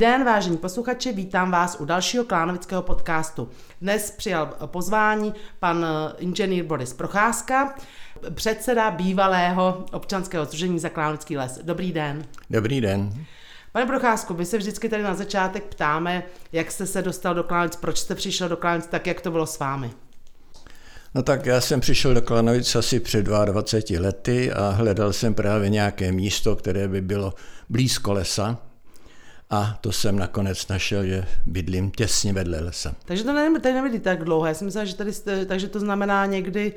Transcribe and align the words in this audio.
den, 0.00 0.24
vážení 0.24 0.56
posluchači, 0.56 1.12
vítám 1.12 1.50
vás 1.50 1.76
u 1.80 1.84
dalšího 1.84 2.24
klánovického 2.24 2.82
podcastu. 2.82 3.48
Dnes 3.80 4.10
přijal 4.10 4.54
pozvání 4.66 5.34
pan 5.58 5.86
inženýr 6.18 6.64
Boris 6.64 6.92
Procházka, 6.92 7.74
předseda 8.34 8.90
bývalého 8.90 9.84
občanského 9.92 10.44
združení 10.44 10.78
za 10.78 10.88
Klánovický 10.88 11.36
les. 11.36 11.60
Dobrý 11.62 11.92
den. 11.92 12.24
Dobrý 12.50 12.80
den. 12.80 13.24
Pane 13.72 13.86
Procházku, 13.86 14.34
my 14.34 14.46
se 14.46 14.58
vždycky 14.58 14.88
tady 14.88 15.02
na 15.02 15.14
začátek 15.14 15.64
ptáme, 15.64 16.22
jak 16.52 16.70
jste 16.70 16.86
se 16.86 17.02
dostal 17.02 17.34
do 17.34 17.44
Klánovic, 17.44 17.76
proč 17.76 17.98
jste 17.98 18.14
přišel 18.14 18.48
do 18.48 18.56
Klánovic, 18.56 18.86
tak 18.86 19.06
jak 19.06 19.20
to 19.20 19.30
bylo 19.30 19.46
s 19.46 19.58
vámi? 19.58 19.90
No 21.14 21.22
tak 21.22 21.46
já 21.46 21.60
jsem 21.60 21.80
přišel 21.80 22.14
do 22.14 22.22
Klanovic 22.22 22.76
asi 22.76 23.00
před 23.00 23.22
22 23.22 24.00
lety 24.00 24.52
a 24.52 24.70
hledal 24.70 25.12
jsem 25.12 25.34
právě 25.34 25.68
nějaké 25.68 26.12
místo, 26.12 26.56
které 26.56 26.88
by 26.88 27.00
bylo 27.00 27.34
blízko 27.68 28.12
lesa. 28.12 28.58
A 29.50 29.78
to 29.80 29.92
jsem 29.92 30.18
nakonec 30.18 30.68
našel, 30.68 31.06
že 31.06 31.26
bydlím 31.46 31.90
těsně 31.90 32.32
vedle 32.32 32.60
lesa. 32.60 32.94
Takže 33.04 33.24
to 33.24 33.32
nevím, 33.32 33.60
tady 33.60 33.74
nebydlí 33.74 34.00
tak 34.00 34.24
dlouho. 34.24 34.46
Já 34.46 34.54
jsem 34.54 34.64
myslel, 34.64 34.86
že 34.86 34.96
tady 34.96 35.12
jste, 35.12 35.46
takže 35.46 35.68
to 35.68 35.80
znamená 35.80 36.26
někdy 36.26 36.74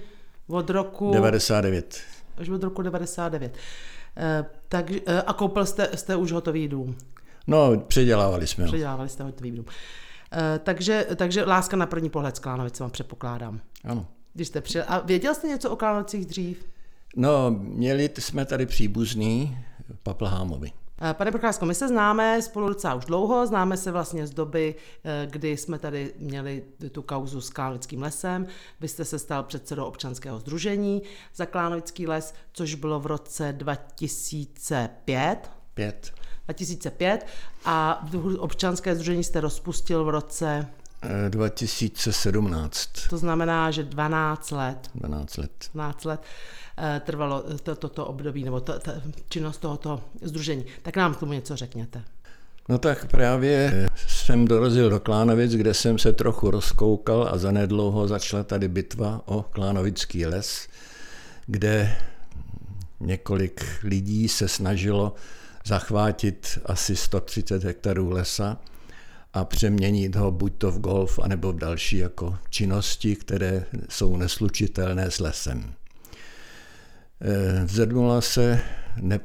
od 0.48 0.70
roku... 0.70 1.12
99. 1.14 2.02
Až 2.38 2.50
od 2.50 2.64
roku 2.64 2.82
99. 2.82 3.58
E, 4.18 4.46
tak, 4.70 4.92
e, 4.92 5.22
a 5.22 5.34
koupil 5.34 5.66
jste, 5.66 5.90
jste 5.96 6.16
už 6.16 6.32
hotový 6.32 6.68
dům? 6.68 6.96
No, 7.48 7.80
předělávali 7.88 8.48
jsme 8.48 8.64
ho. 8.64 8.68
Předělávali 8.68 9.10
jste 9.10 9.24
hotový 9.24 9.52
dům. 9.52 9.66
E, 10.34 10.60
takže, 10.60 11.08
takže 11.16 11.46
láska 11.46 11.78
na 11.78 11.86
první 11.86 12.10
pohled 12.10 12.36
s 12.36 12.40
Klánovicema 12.40 12.90
předpokládám. 12.90 13.60
Ano. 13.84 14.08
Když 14.34 14.48
jste 14.48 14.62
přijel. 14.62 14.86
A 14.88 15.00
věděl 15.00 15.36
jste 15.36 15.48
něco 15.48 15.70
o 15.70 15.76
Klánovicích 15.76 16.26
dřív? 16.26 16.66
No, 17.16 17.52
měli 17.52 18.10
jsme 18.20 18.46
tady 18.46 18.66
příbuzný 18.66 19.58
Paplhámovi. 20.04 20.72
Pane 21.14 21.32
Procházko, 21.32 21.66
my 21.66 21.76
se 21.76 21.88
známe 21.88 22.42
spolu 22.42 22.68
docela 22.68 22.94
už 22.94 23.06
dlouho, 23.06 23.48
známe 23.48 23.78
se 23.78 23.92
vlastně 23.92 24.28
z 24.28 24.32
doby, 24.32 24.76
eh, 25.04 25.28
kdy 25.32 25.58
jsme 25.58 25.80
tady 25.80 26.14
měli 26.18 26.64
tu 26.92 27.02
kauzu 27.02 27.42
s 27.42 27.50
Klánovickým 27.50 28.02
lesem. 28.02 28.48
Vy 28.80 28.88
jste 28.88 29.06
se 29.06 29.20
stal 29.20 29.44
předsedou 29.44 29.86
občanského 29.86 30.40
združení 30.40 31.02
za 31.36 31.46
Klánovický 31.46 32.08
les, 32.08 32.34
což 32.54 32.76
bylo 32.76 33.00
v 33.00 33.06
roce 33.06 33.54
2005. 33.54 35.52
5. 35.74 36.14
2005 36.46 37.28
a 37.66 38.08
občanské 38.40 38.96
združení 38.96 39.24
jste 39.24 39.42
rozpustil 39.42 40.06
v 40.06 40.10
roce 40.10 40.68
2017. 41.30 42.90
To 43.10 43.18
znamená, 43.18 43.72
že 43.72 43.84
12 43.84 44.52
let. 44.52 44.90
12 44.96 45.38
let. 45.38 45.70
12 45.74 46.06
let 46.06 46.22
eh, 46.78 47.02
trvalo 47.06 47.42
toto 47.42 47.76
to, 47.76 47.90
to 47.90 48.06
období, 48.06 48.44
nebo 48.44 48.60
to, 48.60 48.80
to, 48.80 48.92
činnost 49.30 49.58
tohoto 49.58 50.02
združení. 50.22 50.66
Tak 50.82 50.98
nám 50.98 51.14
k 51.14 51.20
tomu 51.20 51.34
něco 51.34 51.56
řekněte. 51.56 52.04
No 52.70 52.78
tak 52.78 53.06
právě 53.06 53.88
jsem 54.08 54.46
dorazil 54.48 54.90
do 54.90 55.00
Klánovic, 55.00 55.52
kde 55.52 55.74
jsem 55.74 55.98
se 55.98 56.14
trochu 56.14 56.52
rozkoukal 56.52 57.30
a 57.32 57.38
zanedlouho 57.38 58.08
začala 58.08 58.44
tady 58.44 58.68
bitva 58.68 59.22
o 59.26 59.44
Klánovický 59.44 60.26
les, 60.26 60.68
kde 61.46 61.96
několik 63.00 63.66
lidí 63.84 64.28
se 64.28 64.48
snažilo 64.48 65.14
zachvátit 65.66 66.60
asi 66.66 66.96
130 66.96 67.64
hektarů 67.64 68.10
lesa 68.10 68.58
a 69.34 69.46
přeměnit 69.46 70.16
ho 70.16 70.32
buď 70.32 70.54
to 70.58 70.72
v 70.72 70.80
golf, 70.80 71.20
anebo 71.20 71.52
v 71.54 71.58
další 71.58 71.98
jako 71.98 72.38
činnosti, 72.50 73.16
které 73.16 73.66
jsou 73.90 74.18
neslučitelné 74.18 75.12
s 75.12 75.20
lesem. 75.20 75.74
Eh, 77.22 77.68
zedmula 77.68 78.22
se 78.22 78.62
ne, 79.02 79.20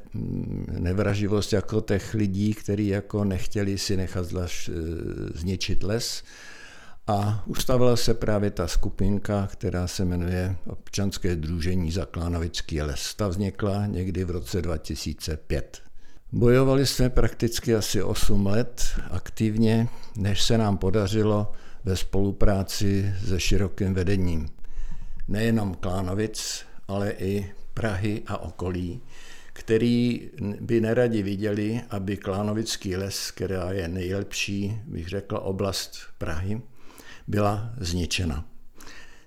nevraživost 0.78 1.52
jako 1.52 1.80
těch 1.80 2.14
lidí, 2.14 2.54
kteří 2.54 2.86
jako 2.86 3.24
nechtěli 3.24 3.78
si 3.78 3.96
nechat 3.96 4.24
zvlaž, 4.24 4.68
eh, 4.68 4.72
zničit 5.38 5.82
les 5.82 6.22
a 7.06 7.42
ustavila 7.46 7.96
se 7.96 8.14
právě 8.14 8.50
ta 8.50 8.68
skupinka, 8.68 9.48
která 9.52 9.86
se 9.86 10.04
jmenuje 10.04 10.56
Občanské 10.66 11.36
družení 11.36 11.90
za 11.90 12.04
Klánovický 12.04 12.82
les. 12.82 13.14
Ta 13.14 13.28
vznikla 13.28 13.86
někdy 13.86 14.24
v 14.24 14.30
roce 14.30 14.62
2005. 14.62 15.87
Bojovali 16.32 16.86
jsme 16.86 17.10
prakticky 17.10 17.74
asi 17.74 18.02
8 18.02 18.46
let 18.46 18.84
aktivně, 19.10 19.88
než 20.16 20.42
se 20.42 20.58
nám 20.58 20.78
podařilo 20.78 21.52
ve 21.84 21.96
spolupráci 21.96 23.14
se 23.26 23.40
širokým 23.40 23.94
vedením 23.94 24.48
nejenom 25.28 25.74
Klánovic, 25.74 26.64
ale 26.88 27.10
i 27.10 27.52
Prahy 27.74 28.22
a 28.26 28.38
okolí, 28.38 29.00
který 29.52 30.30
by 30.60 30.80
neradi 30.80 31.22
viděli, 31.22 31.80
aby 31.90 32.16
Klánovický 32.16 32.96
les, 32.96 33.30
která 33.30 33.72
je 33.72 33.88
nejlepší, 33.88 34.78
bych 34.84 35.08
řekl, 35.08 35.36
oblast 35.42 35.98
Prahy, 36.18 36.60
byla 37.28 37.72
zničena. 37.80 38.44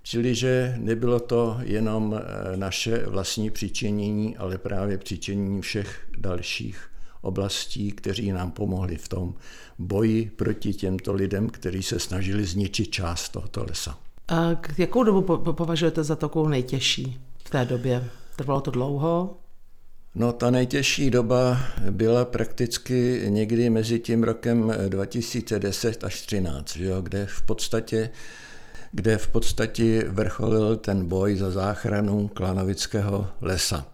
Čili, 0.04 0.36
že 0.36 0.76
nebylo 0.78 1.20
to 1.20 1.60
jenom 1.62 2.16
eh, 2.20 2.58
naše 2.58 2.98
vlastní 2.98 3.50
přičinění, 3.50 4.38
ale 4.38 4.58
právě 4.58 4.98
přičinění 4.98 5.62
všech 5.62 6.08
dalších 6.18 6.91
oblastí, 7.22 7.92
kteří 7.92 8.32
nám 8.32 8.52
pomohli 8.52 8.98
v 8.98 9.08
tom 9.08 9.34
boji 9.80 10.32
proti 10.36 10.74
těmto 10.74 11.14
lidem, 11.14 11.50
kteří 11.50 11.84
se 11.84 12.00
snažili 12.00 12.46
zničit 12.46 12.92
část 12.92 13.30
tohoto 13.30 13.66
lesa. 13.70 13.98
A 14.28 14.50
jakou 14.78 15.04
dobu 15.04 15.38
považujete 15.38 16.04
za 16.04 16.16
takovou 16.16 16.48
nejtěžší 16.48 17.22
v 17.46 17.50
té 17.50 17.66
době? 17.66 18.10
Trvalo 18.36 18.62
to 18.62 18.72
dlouho? 18.72 19.38
No 20.16 20.34
ta 20.34 20.52
nejtěžší 20.52 21.10
doba 21.10 21.58
byla 21.92 22.26
prakticky 22.26 23.22
někdy 23.28 23.70
mezi 23.70 24.00
tím 24.00 24.24
rokem 24.24 24.74
2010 24.88 26.04
až 26.04 26.28
2013, 26.28 26.78
kde 27.02 27.26
v 27.26 27.42
podstatě 27.42 28.10
kde 28.92 29.18
v 29.18 29.28
podstatě 29.28 30.06
vrcholil 30.08 30.78
ten 30.78 31.06
boj 31.06 31.36
za 31.36 31.52
záchranu 31.52 32.28
Klanovického 32.28 33.28
lesa. 33.42 33.86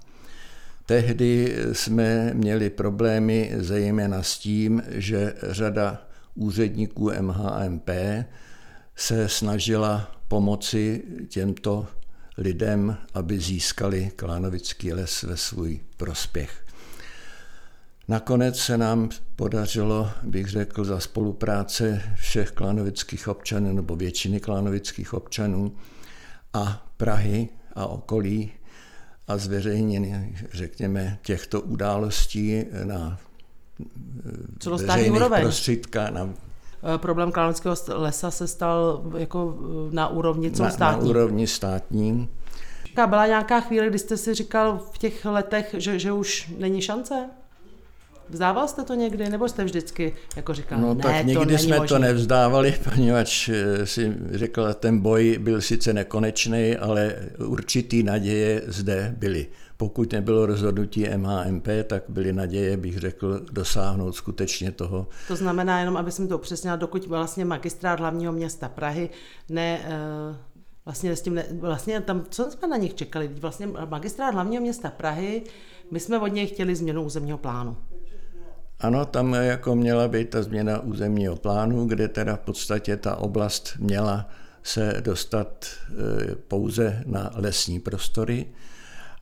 Tehdy 0.88 1.56
jsme 1.72 2.34
měli 2.34 2.70
problémy 2.70 3.52
zejména 3.58 4.24
s 4.24 4.38
tím, 4.38 4.84
že 4.90 5.34
řada 5.44 6.08
úředníků 6.36 7.12
MHMP 7.22 7.90
se 8.96 9.30
snažila 9.30 10.12
pomoci 10.28 11.04
těmto 11.28 11.88
lidem, 12.38 12.98
aby 13.14 13.40
získali 13.40 14.12
Klánovický 14.16 14.94
les 14.94 15.24
ve 15.24 15.38
svůj 15.38 15.80
prospěch. 15.98 16.66
Nakonec 18.08 18.60
se 18.60 18.78
nám 18.78 19.10
podařilo, 19.36 20.12
bych 20.24 20.48
řekl, 20.48 20.86
za 20.86 21.00
spolupráce 21.00 22.02
všech 22.16 22.52
klánovických 22.52 23.28
občanů 23.28 23.74
nebo 23.74 23.96
většiny 23.96 24.40
klánovických 24.40 25.14
občanů 25.14 25.76
a 26.54 26.88
Prahy 26.98 27.50
a 27.76 27.86
okolí 27.86 28.52
a 29.28 29.38
zveřejnění, 29.38 30.36
řekněme, 30.54 31.20
těchto 31.22 31.62
událostí 31.62 32.66
na 32.84 33.18
veřejných 34.78 35.22
prostředka, 35.42 36.10
na 36.10 36.30
eh, 36.96 36.98
problém 36.98 37.32
Klánovického 37.32 37.76
lesa 37.88 38.32
se 38.32 38.48
stal 38.48 39.04
jako 39.18 39.58
eh, 39.60 39.96
na 39.96 40.08
úrovni 40.08 40.52
celostátní. 40.52 40.98
Na, 40.98 41.04
na 41.04 41.10
úrovni 41.10 41.48
státní. 41.48 42.30
Byla 43.08 43.28
nějaká 43.28 43.60
chvíle, 43.62 43.88
kdy 43.88 44.00
jste 44.00 44.18
si 44.18 44.34
říkal 44.34 44.80
v 44.94 44.98
těch 44.98 45.26
letech, 45.26 45.76
že, 45.78 46.00
že 46.00 46.12
už 46.12 46.54
není 46.58 46.82
šance? 46.82 47.30
Vzdával 48.30 48.68
jste 48.68 48.84
to 48.84 48.94
někdy, 48.94 49.30
nebo 49.30 49.50
jste 49.50 49.64
vždycky 49.64 50.14
jako 50.36 50.54
říkal, 50.54 50.80
no, 50.80 50.94
ne, 50.94 51.04
tak 51.04 51.26
někdy 51.26 51.54
to 51.54 51.64
jsme 51.64 51.78
možný. 51.78 51.88
to 51.88 52.00
nevzdávali, 52.00 52.80
poněvadž 52.96 53.50
eh, 53.50 53.86
si 53.86 54.14
řekl, 54.32 54.74
ten 54.74 55.00
boj 55.00 55.38
byl 55.42 55.62
sice 55.62 55.94
nekonečný, 55.94 56.76
ale 56.76 57.16
určitý 57.38 58.04
naděje 58.04 58.62
zde 58.68 59.16
byly. 59.18 59.48
Pokud 59.78 60.14
nebylo 60.14 60.46
rozhodnutí 60.46 61.06
MHMP, 61.18 61.68
tak 61.88 62.04
byly 62.08 62.34
naděje, 62.34 62.78
bych 62.78 62.98
řekl, 62.98 63.42
dosáhnout 63.52 64.12
skutečně 64.12 64.72
toho. 64.72 65.08
To 65.28 65.36
znamená, 65.36 65.80
jenom 65.80 65.98
aby 65.98 66.12
jsem 66.12 66.28
to 66.28 66.38
upřesnila, 66.38 66.76
dokud 66.76 67.08
vlastně 67.08 67.46
magistrát 67.46 68.00
hlavního 68.00 68.34
města 68.34 68.70
Prahy 68.70 69.10
ne, 69.50 69.80
eh, 69.86 70.36
vlastně 70.86 71.16
s 71.16 71.22
tím 71.22 71.36
ne, 71.36 71.46
vlastně 71.60 72.02
tam, 72.02 72.26
co 72.30 72.52
jsme 72.52 72.68
na 72.68 72.78
nich 72.78 72.94
čekali, 72.94 73.28
vlastně 73.28 73.68
magistrát 73.68 74.34
hlavního 74.34 74.62
města 74.62 74.90
Prahy, 74.90 75.44
my 75.92 76.00
jsme 76.00 76.20
od 76.20 76.28
něj 76.28 76.48
chtěli 76.48 76.76
změnu 76.76 77.04
územního 77.04 77.38
plánu. 77.38 77.78
Ano, 78.80 79.06
tam 79.06 79.34
jako 79.34 79.76
měla 79.76 80.08
být 80.08 80.30
ta 80.30 80.44
změna 80.44 80.80
územního 80.80 81.36
plánu, 81.36 81.86
kde 81.86 82.08
teda 82.08 82.36
v 82.36 82.40
podstatě 82.40 82.98
ta 82.98 83.16
oblast 83.16 83.74
měla 83.80 84.30
se 84.64 85.02
dostat 85.02 85.66
e, 85.66 86.36
pouze 86.36 87.04
na 87.06 87.32
lesní 87.36 87.80
prostory 87.80 88.46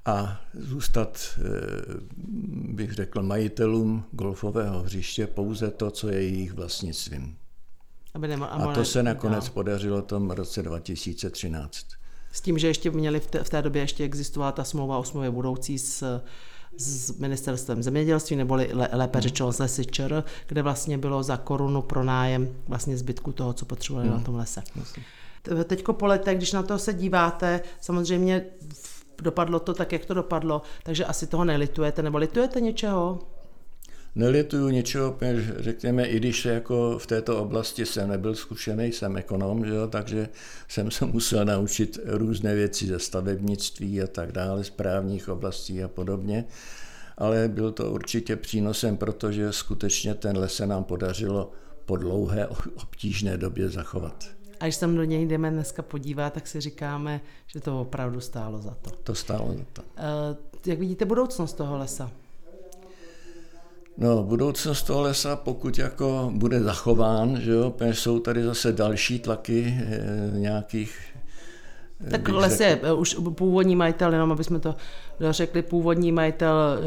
a 0.06 0.42
zůstat, 0.54 1.19
e, 1.38 1.42
bych 2.74 2.92
řekl, 2.94 3.24
majitelům 3.24 4.04
golfového 4.12 4.81
hřiště 4.81 5.28
pouze 5.28 5.72
to, 5.72 5.92
co 5.92 6.10
je 6.10 6.22
jejich 6.22 6.54
vlastnictvím. 6.54 7.38
Aby 8.13 8.28
nema, 8.28 8.46
a 8.46 8.74
to 8.74 8.86
se 8.86 9.04
nakonec 9.04 9.44
dál. 9.44 9.54
podařilo 9.54 10.01
tom 10.01 10.31
roce 10.31 10.63
2013. 10.63 11.86
S 12.31 12.42
tím, 12.42 12.58
že 12.58 12.68
ještě 12.68 12.92
měli 12.92 13.19
v 13.19 13.28
té, 13.28 13.44
v 13.44 13.50
té 13.50 13.62
době 13.62 13.81
ještě 13.81 14.04
existovala 14.04 14.51
ta 14.51 14.63
smlouva 14.63 14.98
o 14.98 15.04
smlouvě 15.04 15.31
budoucí 15.31 15.80
s 15.80 16.22
s 16.77 17.18
ministerstvem 17.18 17.83
zemědělství, 17.83 18.36
neboli 18.36 18.69
lépe 18.92 19.22
řečeno 19.22 19.51
z 19.51 19.60
lesy 19.60 19.86
ČR, 19.86 20.24
kde 20.48 20.62
vlastně 20.62 20.98
bylo 20.98 21.24
za 21.24 21.38
korunu 21.38 21.81
pro 21.81 22.04
nájem 22.04 22.50
vlastně 22.68 22.98
zbytku 22.98 23.31
toho, 23.31 23.54
co 23.54 23.66
potřebovali 23.66 24.07
hmm. 24.07 24.18
na 24.18 24.24
tom 24.24 24.36
lese. 24.36 24.63
Teďko 25.66 25.94
po 25.94 26.06
letech, 26.06 26.38
když 26.38 26.51
na 26.51 26.63
to 26.63 26.80
se 26.80 26.94
díváte, 26.94 27.62
samozřejmě 27.81 28.45
dopadlo 29.22 29.60
to 29.60 29.74
tak, 29.74 29.92
jak 29.92 30.06
to 30.06 30.13
dopadlo, 30.13 30.62
takže 30.83 31.06
asi 31.06 31.27
toho 31.27 31.45
nelitujete, 31.45 32.04
nebo 32.04 32.18
litujete 32.18 32.62
něčeho? 32.62 33.19
Nelituju 34.16 34.70
ničeho, 34.70 35.18
řekněme, 35.58 36.06
i 36.06 36.18
když 36.18 36.46
jako 36.46 37.00
v 37.00 37.08
této 37.08 37.42
oblasti 37.42 37.86
jsem 37.86 38.10
nebyl 38.10 38.36
zkušený, 38.36 38.92
jsem 38.92 39.18
ekonom, 39.18 39.66
že 39.66 39.74
jo, 39.74 39.88
takže 39.88 40.30
jsem 40.68 40.92
se 40.92 41.06
musel 41.06 41.46
naučit 41.46 42.00
různé 42.06 42.56
věci 42.56 42.88
ze 42.88 43.00
stavebnictví 43.00 44.02
a 44.02 44.08
tak 44.08 44.32
dále, 44.32 44.64
z 44.64 44.70
právních 44.70 45.30
oblastí 45.30 45.84
a 45.84 45.88
podobně. 45.88 46.46
Ale 47.18 47.48
byl 47.48 47.72
to 47.72 47.92
určitě 47.92 48.36
přínosem, 48.36 48.98
protože 48.98 49.54
skutečně 49.54 50.14
ten 50.14 50.38
les 50.38 50.54
se 50.54 50.68
nám 50.68 50.84
podařilo 50.84 51.52
po 51.86 51.98
dlouhé 51.98 52.48
obtížné 52.48 53.38
době 53.38 53.70
zachovat. 53.70 54.24
A 54.60 54.66
když 54.66 54.78
tam 54.78 54.96
do 54.96 55.04
něj 55.04 55.26
jdeme 55.26 55.52
dneska 55.52 55.82
podívat, 55.82 56.34
tak 56.34 56.48
si 56.48 56.62
říkáme, 56.62 57.22
že 57.48 57.60
to 57.60 57.82
opravdu 57.82 58.20
stálo 58.22 58.62
za 58.62 58.78
to. 58.82 58.90
To 58.90 59.16
stálo 59.16 59.54
za 59.54 59.64
to. 59.74 59.82
Uh, 59.82 59.88
jak 60.66 60.80
vidíte 60.80 61.06
budoucnost 61.06 61.54
toho 61.54 61.78
lesa? 61.78 62.12
No, 63.98 64.24
budoucnost 64.24 64.84
toho 64.84 65.02
lesa, 65.02 65.36
pokud 65.36 65.78
jako 65.78 66.32
bude 66.36 66.64
zachován, 66.64 67.42
že 67.42 67.52
jo, 67.52 67.74
jsou 67.92 68.20
tady 68.20 68.44
zase 68.44 68.72
další 68.72 69.20
tlaky 69.20 69.66
e, 69.68 70.40
nějakých 70.40 71.16
eh, 72.08 72.10
tak 72.10 72.30
les 72.30 72.60
je 72.60 72.94
už 72.94 73.18
původní 73.36 73.76
majitel, 73.76 74.14
jenom 74.14 74.32
aby 74.32 74.44
jsme 74.44 74.60
to 74.60 74.76
řekli, 75.20 75.62
původní 75.62 76.12
majitel 76.12 76.80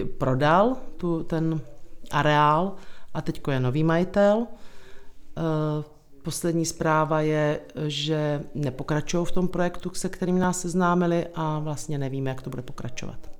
e, 0.00 0.04
prodal 0.04 0.76
tu, 0.96 1.22
ten 1.22 1.60
areál 2.10 2.72
a 3.14 3.22
teď 3.22 3.40
je 3.50 3.60
nový 3.60 3.84
majitel. 3.84 4.46
E, 4.46 5.96
poslední 6.22 6.66
zpráva 6.66 7.20
je, 7.20 7.60
že 7.86 8.42
nepokračují 8.54 9.26
v 9.26 9.32
tom 9.32 9.48
projektu, 9.48 9.90
se 9.94 10.08
kterým 10.08 10.38
nás 10.38 10.60
seznámili 10.60 11.26
a 11.34 11.58
vlastně 11.58 11.98
nevíme, 11.98 12.30
jak 12.30 12.42
to 12.42 12.50
bude 12.50 12.62
pokračovat. 12.62 13.35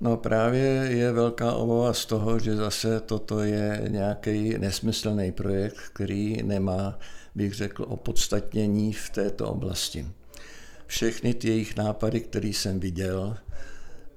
No 0.00 0.16
právě 0.16 0.62
je 0.90 1.12
velká 1.12 1.52
obava 1.52 1.92
z 1.92 2.06
toho, 2.06 2.38
že 2.38 2.56
zase 2.56 3.00
toto 3.00 3.40
je 3.40 3.84
nějaký 3.88 4.58
nesmyslný 4.58 5.32
projekt, 5.32 5.78
který 5.92 6.42
nemá, 6.42 6.98
bych 7.34 7.54
řekl, 7.54 7.84
opodstatnění 7.88 8.92
v 8.92 9.10
této 9.10 9.48
oblasti. 9.48 10.06
Všechny 10.86 11.34
ty 11.34 11.48
jejich 11.48 11.76
nápady, 11.76 12.20
které 12.20 12.48
jsem 12.48 12.80
viděl, 12.80 13.36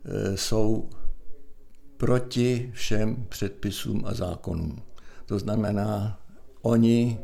e, 0.05 0.37
jsou 0.37 0.89
proti 1.97 2.71
všem 2.73 3.25
předpisům 3.29 4.03
a 4.05 4.13
zákonům. 4.13 4.81
To 5.25 5.39
znamená, 5.39 6.19
oni 6.61 7.19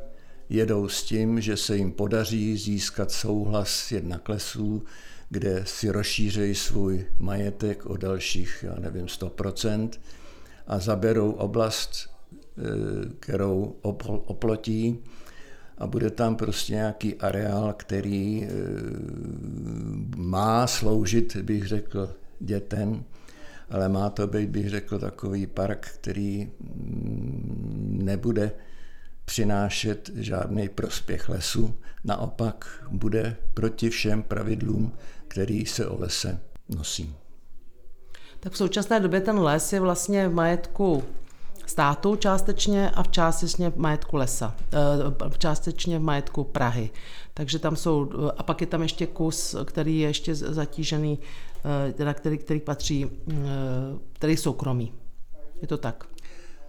jedou 0.49 0.87
s 0.87 1.03
tím, 1.03 1.41
že 1.41 1.57
se 1.57 1.77
jim 1.77 1.91
podaří 1.91 2.57
získat 2.57 3.11
souhlas 3.11 3.91
jednak 3.91 4.29
lesů, 4.29 4.83
kde 5.29 5.61
si 5.65 5.89
rozšířejí 5.89 6.55
svůj 6.55 7.05
majetek 7.17 7.85
o 7.85 7.97
dalších, 7.97 8.65
já 8.67 8.75
nevím, 8.79 9.05
100% 9.05 9.89
a 10.67 10.79
zaberou 10.79 11.31
oblast, 11.31 12.09
eh, 12.57 12.61
kterou 13.19 13.75
oplotí 14.25 14.99
a 15.77 15.87
bude 15.87 16.09
tam 16.09 16.35
prostě 16.35 16.73
nějaký 16.73 17.15
areál, 17.15 17.73
který 17.77 18.43
eh, 18.43 18.49
má 20.15 20.67
sloužit, 20.67 21.35
bych 21.37 21.67
řekl, 21.67 22.15
dětem, 22.39 23.03
ale 23.69 23.89
má 23.89 24.09
to 24.09 24.27
být, 24.27 24.49
bych 24.49 24.69
řekl, 24.69 24.99
takový 24.99 25.47
park, 25.47 25.87
který 25.95 26.51
mm, 26.59 27.99
nebude 28.03 28.51
přinášet 29.25 30.09
žádný 30.15 30.69
prospěch 30.69 31.29
lesu, 31.29 31.73
naopak 32.03 32.83
bude 32.91 33.35
proti 33.53 33.89
všem 33.89 34.23
pravidlům, 34.23 34.91
který 35.27 35.65
se 35.65 35.87
o 35.87 36.01
lese 36.01 36.39
nosí. 36.69 37.15
Tak 38.39 38.53
v 38.53 38.57
současné 38.57 38.99
době 38.99 39.21
ten 39.21 39.39
les 39.39 39.73
je 39.73 39.79
vlastně 39.79 40.27
v 40.27 40.33
majetku 40.33 41.03
státu 41.65 42.15
částečně 42.15 42.89
a 42.89 43.03
v 43.03 43.07
částečně 43.07 43.69
v 43.69 43.77
majetku 43.77 44.17
lesa, 44.17 44.55
eh, 44.73 45.37
částečně 45.37 45.99
v 45.99 46.01
majetku 46.01 46.43
Prahy. 46.43 46.89
Takže 47.33 47.59
tam 47.59 47.75
jsou, 47.75 48.09
a 48.37 48.43
pak 48.43 48.61
je 48.61 48.67
tam 48.67 48.81
ještě 48.81 49.07
kus, 49.07 49.55
který 49.65 49.99
je 49.99 50.07
ještě 50.07 50.35
zatížený, 50.35 51.19
eh, 51.89 51.93
teda 51.93 52.13
který, 52.13 52.37
který 52.37 52.59
patří, 52.59 53.05
eh, 53.05 53.33
který 54.13 54.37
soukromý. 54.37 54.93
Je 55.61 55.67
to 55.67 55.77
tak? 55.77 56.07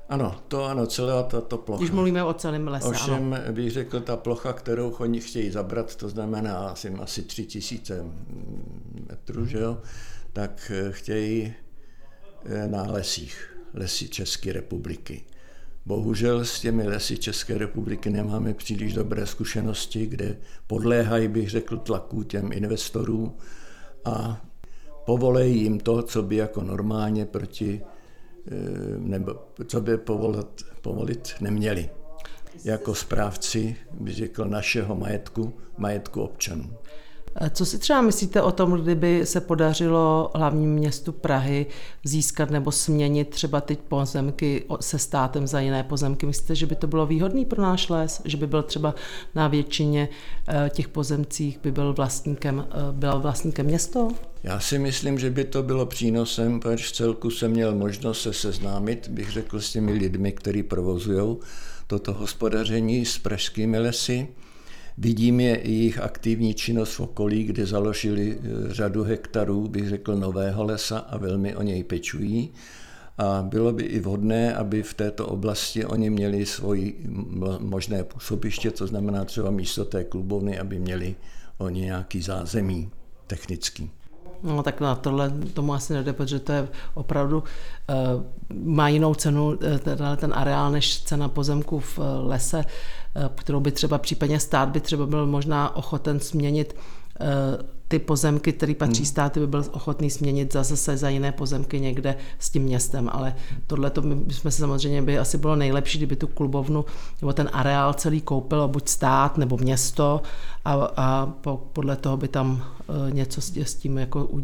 Ano, 0.08 0.40
to 0.48 0.64
ano, 0.64 0.86
celá 0.86 1.22
tato 1.22 1.58
plocha. 1.58 1.80
Když 1.80 1.90
mluvíme 1.90 2.24
o 2.24 2.34
celém 2.34 2.68
lese, 2.68 2.88
Ovšem, 2.88 3.34
ano. 3.34 3.52
bych 3.52 3.70
řekl, 3.70 4.00
ta 4.00 4.16
plocha, 4.16 4.52
kterou 4.52 4.90
oni 4.90 5.20
chtějí 5.20 5.50
zabrat, 5.50 5.96
to 5.96 6.08
znamená 6.08 6.58
asi, 6.58 6.90
asi 6.90 7.22
tři 7.22 7.46
tisíce 7.46 8.04
metrů, 9.08 9.46
že 9.46 9.58
jo, 9.58 9.78
tak 10.32 10.72
eh, 10.74 10.92
chtějí 10.92 11.54
eh, 12.44 12.68
na 12.68 12.82
lesích, 12.82 13.56
lesy 13.74 14.08
České 14.08 14.52
republiky. 14.52 15.24
Bohužel 15.86 16.44
s 16.44 16.60
těmi 16.60 16.88
lesy 16.88 17.18
České 17.18 17.58
republiky 17.58 18.10
nemáme 18.10 18.54
příliš 18.54 18.94
dobré 18.94 19.26
zkušenosti, 19.26 20.06
kde 20.06 20.36
podléhají, 20.66 21.28
bych 21.28 21.50
řekl, 21.50 21.76
tlaku 21.76 22.22
těm 22.22 22.52
investorů 22.52 23.36
a 24.04 24.44
povolejí 25.06 25.62
jim 25.62 25.80
to, 25.80 26.02
co 26.02 26.22
by 26.22 26.36
jako 26.36 26.62
normálně 26.62 27.26
proti 27.26 27.80
nebo 28.98 29.34
co 29.66 29.80
by 29.80 29.98
povolit, 29.98 30.64
povolit 30.82 31.34
neměli. 31.40 31.90
Jako 32.64 32.94
správci, 32.94 33.76
bych 34.00 34.14
řekl, 34.14 34.44
našeho 34.44 34.96
majetku, 34.96 35.52
majetku 35.78 36.22
občanů. 36.22 36.70
Co 37.50 37.66
si 37.66 37.78
třeba 37.78 38.00
myslíte 38.00 38.42
o 38.42 38.52
tom, 38.52 38.72
kdyby 38.72 39.26
se 39.26 39.40
podařilo 39.40 40.30
hlavnímu 40.34 40.74
městu 40.74 41.12
Prahy 41.12 41.66
získat 42.04 42.50
nebo 42.50 42.72
směnit 42.72 43.28
třeba 43.28 43.60
ty 43.60 43.76
pozemky 43.76 44.64
se 44.80 44.98
státem 44.98 45.46
za 45.46 45.60
jiné 45.60 45.82
pozemky? 45.82 46.26
Myslíte, 46.26 46.54
že 46.54 46.66
by 46.66 46.74
to 46.74 46.86
bylo 46.86 47.06
výhodné 47.06 47.44
pro 47.44 47.62
náš 47.62 47.88
les? 47.88 48.22
Že 48.24 48.36
by 48.36 48.46
byl 48.46 48.62
třeba 48.62 48.94
na 49.34 49.48
většině 49.48 50.08
eh, 50.48 50.70
těch 50.70 50.88
pozemcích 50.88 51.58
by 51.62 51.72
byl 51.72 51.94
vlastníkem, 51.94 52.66
eh, 52.70 52.92
byl 52.92 53.20
vlastníkem 53.20 53.66
město? 53.66 54.08
Já 54.42 54.60
si 54.60 54.78
myslím, 54.78 55.18
že 55.18 55.30
by 55.30 55.44
to 55.44 55.62
bylo 55.62 55.86
přínosem, 55.86 56.60
protože 56.60 56.84
v 56.84 56.92
celku 56.92 57.30
jsem 57.30 57.50
měl 57.50 57.74
možnost 57.74 58.22
se 58.22 58.32
seznámit, 58.32 59.08
bych 59.08 59.30
řekl, 59.30 59.60
s 59.60 59.72
těmi 59.72 59.92
lidmi, 59.92 60.32
kteří 60.32 60.62
provozují 60.62 61.36
toto 61.86 62.12
hospodaření 62.12 63.06
s 63.06 63.18
pražskými 63.18 63.78
lesy. 63.78 64.28
Vidím 64.98 65.40
je 65.40 65.56
i 65.56 65.72
jejich 65.72 65.98
aktivní 65.98 66.54
činnost 66.54 66.94
v 66.94 67.00
okolí, 67.00 67.44
kde 67.44 67.66
založili 67.66 68.38
eh, 68.38 68.74
řadu 68.74 69.04
hektarů, 69.04 69.68
bych 69.68 69.88
řekl, 69.88 70.16
nového 70.16 70.64
lesa 70.64 70.98
a 70.98 71.18
velmi 71.18 71.56
o 71.56 71.62
něj 71.62 71.84
pečují. 71.84 72.50
A 73.18 73.42
bylo 73.42 73.72
by 73.72 73.82
i 73.82 74.00
vhodné, 74.00 74.54
aby 74.54 74.82
v 74.82 74.94
této 74.94 75.26
oblasti 75.26 75.84
oni 75.84 76.10
měli 76.10 76.46
svoji 76.46 77.06
možné 77.58 78.04
působiště, 78.04 78.70
to 78.70 78.86
znamená 78.86 79.24
třeba 79.24 79.50
místo 79.50 79.84
té 79.84 80.04
klubovny, 80.04 80.58
aby 80.58 80.78
měli 80.78 81.16
oni 81.58 81.80
nějaký 81.80 82.22
zázemí 82.22 82.90
technický. 83.26 83.90
No 84.42 84.62
tak 84.62 84.80
na 84.80 84.94
tohle 84.94 85.30
tomu 85.54 85.74
asi 85.74 85.92
nejde, 85.92 86.12
protože 86.12 86.38
to 86.38 86.52
je 86.52 86.68
opravdu, 86.94 87.38
uh, 87.38 88.22
má 88.54 88.88
jinou 88.88 89.14
cenu 89.14 89.58
eh, 89.62 89.78
ten, 90.16 90.32
areál 90.34 90.70
než 90.70 91.02
cena 91.02 91.28
pozemku 91.28 91.80
v 91.80 91.98
uh, 91.98 92.04
lese, 92.20 92.64
kterou 93.34 93.60
by 93.60 93.72
třeba 93.72 93.98
případně 93.98 94.40
stát 94.40 94.68
by 94.68 94.80
třeba 94.80 95.06
byl 95.06 95.26
možná 95.26 95.76
ochoten 95.76 96.20
změnit 96.20 96.76
ty 97.88 97.98
pozemky, 97.98 98.52
které 98.52 98.74
patří 98.74 99.02
hmm. 99.02 99.06
státy, 99.06 99.40
by 99.40 99.46
byl 99.46 99.64
ochotný 99.72 100.10
směnit 100.10 100.52
za 100.52 100.62
zase 100.62 100.96
za 100.96 101.08
jiné 101.08 101.32
pozemky 101.32 101.80
někde 101.80 102.16
s 102.38 102.50
tím 102.50 102.62
městem, 102.62 103.10
ale 103.12 103.34
tohle 103.66 103.90
to 103.90 104.02
jsme 104.28 104.50
se 104.50 104.58
samozřejmě 104.58 105.02
by 105.02 105.18
asi 105.18 105.38
bylo 105.38 105.56
nejlepší, 105.56 105.98
kdyby 105.98 106.16
tu 106.16 106.26
klubovnu 106.26 106.84
nebo 107.22 107.32
ten 107.32 107.50
areál 107.52 107.94
celý 107.94 108.20
koupil 108.20 108.68
buď 108.68 108.88
stát 108.88 109.38
nebo 109.38 109.56
město 109.56 110.22
a, 110.64 110.72
a 110.96 111.26
po, 111.26 111.56
podle 111.72 111.96
toho 111.96 112.16
by 112.16 112.28
tam 112.28 112.50
uh, 112.86 113.14
něco 113.14 113.40
s, 113.40 113.56
s 113.56 113.74
tím 113.74 113.98
jako 113.98 114.24
uh, 114.24 114.40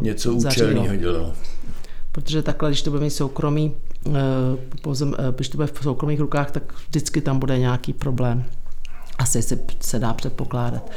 něco 0.00 0.34
účelného 0.34 0.96
dělalo. 0.96 1.32
Protože 2.12 2.42
takhle, 2.42 2.70
když 2.70 2.82
to 2.82 2.90
bude 2.90 3.02
mít 3.02 3.10
soukromý, 3.10 3.74
uh, 4.06 4.14
pozem, 4.82 5.08
uh, 5.08 5.34
když 5.34 5.48
to 5.48 5.58
bude 5.58 5.66
v 5.66 5.82
soukromých 5.82 6.20
rukách, 6.20 6.50
tak 6.50 6.62
vždycky 6.88 7.20
tam 7.20 7.38
bude 7.38 7.58
nějaký 7.58 7.92
problém. 7.92 8.44
Asi 9.18 9.42
se, 9.42 9.58
se 9.80 9.98
dá 9.98 10.14
předpokládat. 10.14 10.90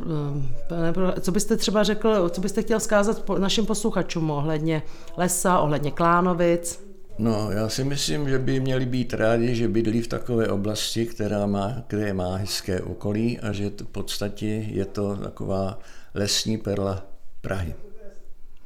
Eh, 0.00 1.20
co 1.20 1.32
byste 1.32 1.56
třeba 1.56 1.82
řekl, 1.82 2.28
co 2.28 2.40
byste 2.40 2.62
chtěl 2.62 2.80
zkázat 2.80 3.28
našim 3.38 3.66
posluchačům 3.66 4.30
ohledně 4.30 4.82
lesa, 5.16 5.58
ohledně 5.58 5.90
Klánovic? 5.90 6.84
No, 7.18 7.50
já 7.50 7.68
si 7.68 7.84
myslím, 7.84 8.28
že 8.28 8.38
by 8.38 8.60
měli 8.60 8.86
být 8.86 9.14
rádi, 9.14 9.54
že 9.54 9.68
bydlí 9.68 10.02
v 10.02 10.08
takové 10.08 10.48
oblasti, 10.48 11.06
která 11.06 11.46
má, 11.46 11.74
které 11.86 12.12
má 12.12 12.36
hezké 12.36 12.80
okolí 12.80 13.40
a 13.40 13.52
že 13.52 13.70
v 13.70 13.86
podstatě 13.86 14.46
je 14.46 14.84
to 14.84 15.16
taková 15.16 15.78
lesní 16.14 16.58
perla 16.58 17.02
Prahy. 17.40 17.74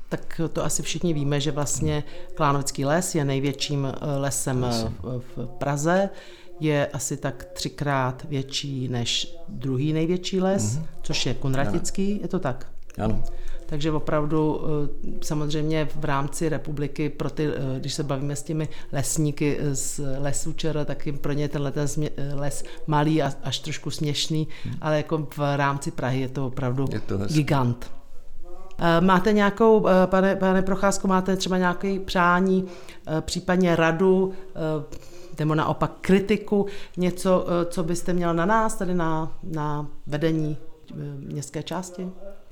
tak 0.09 0.41
to 0.53 0.65
asi 0.65 0.83
všichni 0.83 1.15
víme, 1.15 1.41
že 1.41 1.51
vlastně 1.51 2.05
Klánovický 2.35 2.85
les 2.85 3.15
je 3.15 3.25
největším 3.25 3.87
eh, 3.87 4.17
lesem 4.19 4.65
eh, 4.65 4.91
v 5.37 5.47
Praze. 5.59 6.11
Je 6.61 6.87
asi 6.87 7.17
tak 7.17 7.45
třikrát 7.45 8.27
větší 8.29 8.88
než 8.88 9.37
druhý 9.49 9.93
největší 9.93 10.41
les, 10.41 10.79
mm-hmm. 10.79 10.83
což 11.03 11.27
je 11.27 11.35
Konratický, 11.35 12.19
je 12.23 12.29
to 12.29 12.38
tak? 12.38 12.67
Ano. 12.99 13.23
Takže 13.67 13.91
opravdu 13.93 14.61
eh, 14.61 15.09
samozřejmě 15.23 15.88
v 15.95 16.05
rámci 16.05 16.49
republiky, 16.49 17.09
pro 17.09 17.31
ty, 17.31 17.49
když 17.79 17.95
se 17.95 18.03
bavíme 18.03 18.37
s 18.37 18.43
těmi 18.43 18.69
lesníky 18.93 19.59
z 19.73 20.00
lesů 20.19 20.53
ČR, 20.53 20.85
tak 20.85 21.07
jim 21.07 21.19
pro 21.19 21.33
ně 21.33 21.49
tenhle 21.49 21.73
ten 21.73 21.87
les 22.35 22.65
malý 22.87 23.23
a 23.23 23.33
až 23.45 23.59
trošku 23.59 23.91
směšný, 23.91 24.49
hmm. 24.65 24.75
ale 24.81 24.97
jako 24.97 25.29
v 25.37 25.57
rámci 25.57 25.91
Prahy 25.91 26.21
je 26.21 26.29
to 26.29 26.47
opravdu 26.47 26.88
je 26.93 27.00
to 27.00 27.19
gigant. 27.19 27.98
Eh, 28.79 29.01
máte 29.01 29.33
nějakou, 29.33 29.89
eh, 29.89 30.07
pane, 30.07 30.37
pane 30.37 30.63
Procházku, 30.63 31.09
máte 31.09 31.37
třeba 31.37 31.59
nějaké 31.59 32.01
přání, 32.01 32.65
eh, 33.07 33.21
případně 33.21 33.77
radu, 33.77 34.33
nebo 35.39 35.55
naopak 35.55 35.93
kritiku, 36.01 36.67
něco, 36.97 37.47
co 37.71 37.85
byste 37.85 38.13
měl 38.13 38.35
na 38.35 38.47
nás, 38.47 38.75
tady 38.75 38.95
na, 38.95 39.39
na 39.43 39.87
vedení 40.07 40.57
městské 41.19 41.63
části? 41.63 42.11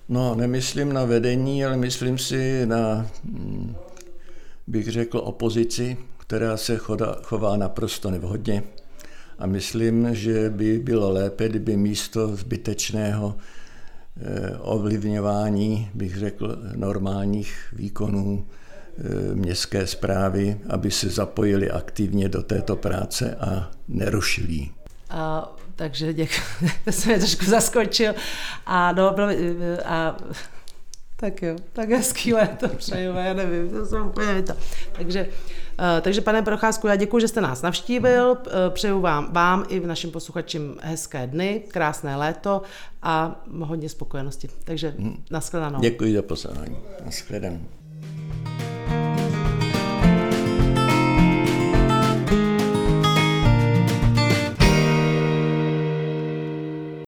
No, 0.09 0.35
nemyslím 0.35 0.93
na 0.93 1.05
vedení, 1.05 1.65
ale 1.65 1.77
myslím 1.77 2.19
si 2.19 2.67
na, 2.67 3.07
hm, 3.25 3.75
bych 4.67 4.89
řekl, 4.89 5.19
opozici, 5.19 5.97
která 6.19 6.57
se 6.57 6.77
choda, 6.77 7.17
chová 7.23 7.57
naprosto 7.57 8.11
nevhodně. 8.11 8.63
A 9.39 9.47
myslím, 9.47 10.15
že 10.15 10.51
by 10.51 10.79
bylo 10.79 11.13
lépe, 11.13 11.49
kdyby 11.49 11.77
místo 11.77 12.37
zbytečného 12.37 13.35
ovlivňování, 14.59 15.91
bych 15.95 16.17
řekl, 16.17 16.59
normálních 16.75 17.55
výkonů 17.73 18.47
eh, 18.47 19.35
městské 19.35 19.87
zprávy, 19.87 20.61
aby 20.69 20.91
se 20.91 21.09
zapojili 21.09 21.71
aktivně 21.71 22.29
do 22.29 22.43
této 22.43 22.77
práce 22.77 23.37
a 23.41 23.71
nerušili 23.89 24.69
a, 25.11 25.53
takže 25.77 26.13
děkuji, 26.13 26.41
to 26.85 26.93
jsem 26.93 27.13
mě 27.13 27.19
trošku 27.19 27.45
zaskočil. 27.45 28.15
A, 28.67 28.93
no, 28.93 29.17
a 29.85 30.17
tak 31.17 31.43
jo, 31.43 31.57
tak 31.73 31.91
hezký 31.91 32.35
léto 32.35 32.69
přeju, 32.69 33.15
já 33.15 33.35
nevím, 33.35 33.71
to 33.71 33.87
jsem 33.87 34.07
úplně 34.07 34.43
to. 34.43 34.53
Takže, 34.93 35.29
takže 36.01 36.21
pane 36.21 36.43
Procházku, 36.43 36.87
já 36.87 36.97
děkuji, 36.97 37.21
že 37.21 37.29
jste 37.29 37.41
nás 37.41 37.63
navštívil, 37.63 38.31
uh, 38.31 38.53
přeju 38.71 39.01
vám, 39.01 39.33
vám 39.33 39.65
i 39.69 39.81
v 39.81 39.87
našim 39.87 40.11
posluchačím 40.11 40.77
hezké 40.81 41.27
dny, 41.27 41.63
krásné 41.69 42.17
léto 42.17 42.63
a 43.03 43.45
hodně 43.59 43.89
spokojenosti. 43.89 44.49
Takže 44.65 44.95
hmm. 44.99 45.25
nashledanou. 45.31 45.81
Děkuji 45.81 46.15
za 46.15 46.23
pozornost. 46.23 46.73
Nashledanou. 47.05 47.61